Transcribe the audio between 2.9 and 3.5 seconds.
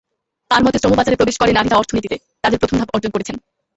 অর্জন করেছেন।